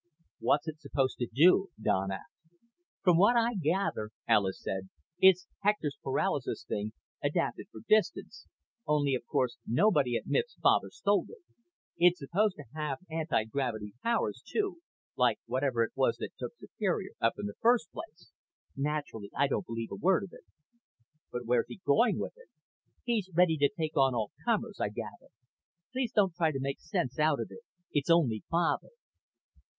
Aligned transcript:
"What's 0.39 0.67
it 0.67 0.79
supposed 0.81 1.19
to 1.19 1.27
do?" 1.31 1.69
Don 1.79 2.09
asked. 2.11 2.49
"From 3.03 3.17
what 3.19 3.35
I 3.37 3.53
gather," 3.53 4.09
Alis 4.27 4.59
said, 4.59 4.89
"it's 5.19 5.45
Hector's 5.61 5.99
paralysis 6.03 6.65
thing, 6.67 6.93
adapted 7.23 7.67
for 7.71 7.81
distance. 7.87 8.47
Only 8.87 9.13
of 9.13 9.27
course 9.27 9.57
nobody 9.67 10.15
admits 10.15 10.55
Father 10.55 10.89
stole 10.89 11.27
it. 11.29 11.43
It's 11.99 12.17
supposed 12.17 12.55
to 12.55 12.63
have 12.73 12.97
antigravity 13.11 13.93
powers, 14.01 14.41
too, 14.43 14.79
like 15.15 15.37
whatever 15.45 15.83
it 15.83 15.91
was 15.93 16.17
that 16.17 16.31
took 16.35 16.57
Superior 16.57 17.11
up 17.21 17.33
in 17.37 17.45
the 17.45 17.53
first 17.61 17.91
place. 17.91 18.31
Naturally 18.75 19.29
I 19.37 19.47
don't 19.47 19.67
believe 19.67 19.91
a 19.91 19.95
word 19.95 20.23
of 20.23 20.33
it." 20.33 20.45
"But 21.31 21.45
where's 21.45 21.67
he 21.67 21.79
going 21.85 22.17
with 22.17 22.33
it?" 22.37 22.49
"He's 23.03 23.29
ready 23.35 23.55
to 23.57 23.69
take 23.69 23.95
on 23.95 24.15
all 24.15 24.31
comers, 24.45 24.79
I 24.79 24.89
gather. 24.89 25.29
Please 25.91 26.11
don't 26.11 26.33
try 26.33 26.51
to 26.51 26.59
make 26.59 26.79
sense 26.79 27.19
out 27.19 27.39
of 27.39 27.51
it. 27.51 27.61
It's 27.93 28.09
only 28.09 28.41
Father." 28.49 28.89